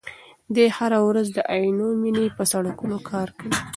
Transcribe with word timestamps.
دی 0.55 0.67
هره 0.77 0.99
ورځ 1.07 1.27
د 1.31 1.39
عینومېنې 1.53 2.25
په 2.37 2.43
سړکونو 2.51 2.97
کار 3.09 3.27
کوي. 3.39 3.57